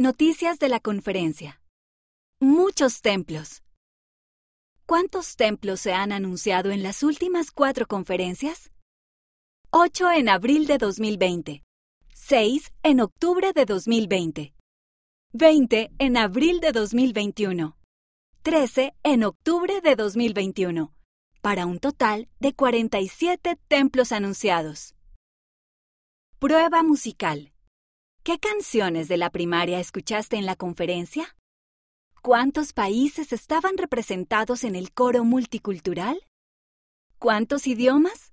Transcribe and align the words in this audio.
Noticias 0.00 0.58
de 0.58 0.70
la 0.70 0.80
conferencia. 0.80 1.60
Muchos 2.40 3.02
templos. 3.02 3.62
¿Cuántos 4.86 5.36
templos 5.36 5.78
se 5.78 5.92
han 5.92 6.10
anunciado 6.10 6.70
en 6.70 6.82
las 6.82 7.02
últimas 7.02 7.50
cuatro 7.50 7.86
conferencias? 7.86 8.70
8 9.68 10.10
en 10.12 10.30
abril 10.30 10.66
de 10.66 10.78
2020, 10.78 11.64
6 12.14 12.72
en 12.82 13.00
octubre 13.00 13.52
de 13.52 13.66
2020, 13.66 14.54
20 15.34 15.90
en 15.98 16.16
abril 16.16 16.60
de 16.60 16.72
2021, 16.72 17.76
13 18.40 18.94
en 19.02 19.22
octubre 19.22 19.82
de 19.82 19.96
2021, 19.96 20.94
para 21.42 21.66
un 21.66 21.78
total 21.78 22.30
de 22.38 22.54
47 22.54 23.58
templos 23.68 24.12
anunciados. 24.12 24.94
Prueba 26.38 26.82
musical. 26.82 27.49
¿Qué 28.30 28.38
canciones 28.38 29.08
de 29.08 29.16
la 29.16 29.30
primaria 29.30 29.80
escuchaste 29.80 30.36
en 30.36 30.46
la 30.46 30.54
conferencia? 30.54 31.36
¿Cuántos 32.22 32.72
países 32.72 33.32
estaban 33.32 33.76
representados 33.76 34.62
en 34.62 34.76
el 34.76 34.92
coro 34.92 35.24
multicultural? 35.24 36.16
¿Cuántos 37.18 37.66
idiomas? 37.66 38.32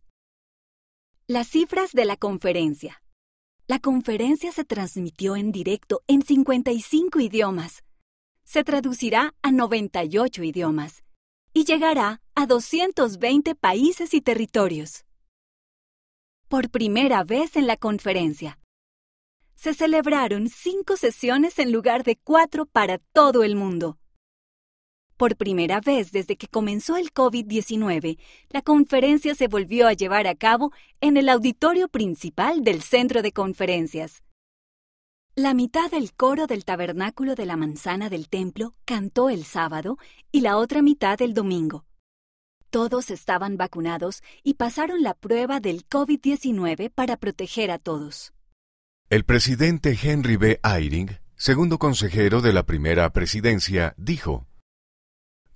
Las 1.26 1.48
cifras 1.48 1.94
de 1.94 2.06
la 2.06 2.16
conferencia. 2.16 3.02
La 3.66 3.80
conferencia 3.80 4.52
se 4.52 4.66
transmitió 4.66 5.36
en 5.36 5.52
directo 5.52 6.04
en 6.06 6.22
55 6.22 7.20
idiomas. 7.20 7.84
Se 8.44 8.64
traducirá 8.64 9.34
a 9.42 9.52
98 9.52 10.44
idiomas 10.44 11.04
y 11.54 11.66
llegará 11.66 12.22
a 12.36 12.46
220 12.46 13.56
países 13.56 14.14
y 14.14 14.22
territorios. 14.22 15.06
Por 16.50 16.70
primera 16.70 17.24
vez 17.24 17.56
en 17.56 17.66
la 17.66 17.78
conferencia, 17.78 18.60
se 19.58 19.74
celebraron 19.74 20.50
cinco 20.50 20.96
sesiones 20.98 21.58
en 21.58 21.72
lugar 21.72 22.04
de 22.04 22.16
cuatro 22.16 22.68
para 22.68 23.00
todo 23.00 23.44
el 23.44 23.56
mundo. 23.56 23.98
Por 25.18 25.36
primera 25.36 25.82
vez 25.82 26.12
desde 26.12 26.38
que 26.38 26.48
comenzó 26.48 26.96
el 26.96 27.12
COVID-19, 27.12 28.20
la 28.50 28.62
conferencia 28.62 29.34
se 29.34 29.48
volvió 29.48 29.88
a 29.88 29.94
llevar 29.94 30.28
a 30.28 30.36
cabo 30.36 30.72
en 31.02 31.18
el 31.18 31.28
auditorio 31.28 31.88
principal 31.88 32.64
del 32.64 32.84
centro 32.84 33.24
de 33.24 33.32
conferencias. 33.32 34.22
La 35.34 35.56
mitad 35.56 35.90
del 35.90 36.14
coro 36.14 36.46
del 36.46 36.64
tabernáculo 36.64 37.34
de 37.34 37.48
la 37.48 37.58
manzana 37.58 38.10
del 38.10 38.30
templo 38.30 38.76
cantó 38.86 39.30
el 39.30 39.44
sábado 39.44 39.98
y 40.32 40.42
la 40.42 40.58
otra 40.58 40.84
mitad 40.84 41.20
el 41.24 41.34
domingo. 41.34 41.84
Todos 42.70 43.10
estaban 43.10 43.58
vacunados 43.58 44.22
y 44.44 44.54
pasaron 44.54 45.02
la 45.02 45.16
prueba 45.16 45.60
del 45.60 45.88
COVID-19 45.90 46.92
para 46.92 47.18
proteger 47.18 47.72
a 47.72 47.80
todos. 47.80 48.34
El 49.10 49.24
presidente 49.24 49.98
Henry 50.04 50.36
B. 50.36 50.60
Eyring, 50.66 51.20
segundo 51.38 51.80
consejero 51.80 52.42
de 52.42 52.52
la 52.52 52.64
primera 52.64 53.10
presidencia, 53.14 53.94
dijo, 53.96 54.48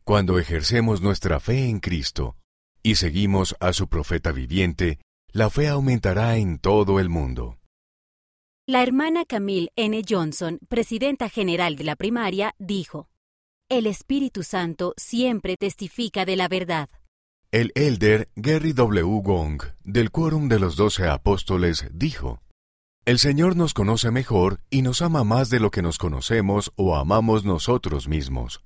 Cuando 0.05 0.39
ejercemos 0.39 1.01
nuestra 1.01 1.41
fe 1.41 1.65
en 1.65 1.81
Cristo 1.81 2.37
y 2.81 2.95
seguimos 2.95 3.57
a 3.59 3.73
su 3.73 3.89
profeta 3.89 4.31
viviente, 4.31 4.99
la 5.33 5.49
fe 5.49 5.67
aumentará 5.67 6.37
en 6.37 6.59
todo 6.59 7.01
el 7.01 7.09
mundo. 7.09 7.59
La 8.67 8.83
hermana 8.83 9.25
Camille 9.25 9.73
N. 9.75 10.01
Johnson, 10.07 10.59
presidenta 10.69 11.27
general 11.27 11.75
de 11.75 11.83
la 11.83 11.97
primaria, 11.97 12.55
dijo, 12.57 13.09
El 13.67 13.85
Espíritu 13.85 14.43
Santo 14.43 14.93
siempre 14.95 15.57
testifica 15.57 16.23
de 16.23 16.37
la 16.37 16.47
verdad. 16.47 16.87
El 17.51 17.73
elder 17.75 18.29
Gary 18.37 18.71
W. 18.71 19.21
Gong, 19.21 19.61
del 19.83 20.09
Quórum 20.09 20.47
de 20.47 20.57
los 20.57 20.77
Doce 20.77 21.09
Apóstoles, 21.09 21.85
dijo, 21.91 22.41
el 23.03 23.17
Señor 23.17 23.55
nos 23.55 23.73
conoce 23.73 24.11
mejor 24.11 24.59
y 24.69 24.83
nos 24.83 25.01
ama 25.01 25.23
más 25.23 25.49
de 25.49 25.59
lo 25.59 25.71
que 25.71 25.81
nos 25.81 25.97
conocemos 25.97 26.71
o 26.75 26.95
amamos 26.95 27.43
nosotros 27.43 28.07
mismos. 28.07 28.61